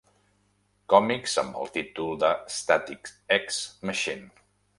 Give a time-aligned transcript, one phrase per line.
[0.93, 3.61] Còmics amb el títol de Static-X
[3.91, 4.49] Machine.